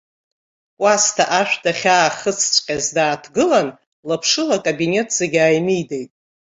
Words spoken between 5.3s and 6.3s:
ааимидеит.